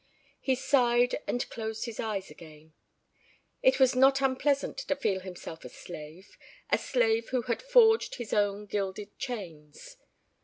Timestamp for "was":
3.79-3.95